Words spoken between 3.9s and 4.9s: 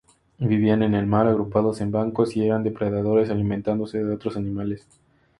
de otros animales.